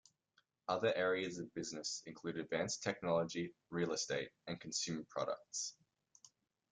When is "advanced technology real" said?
2.37-3.91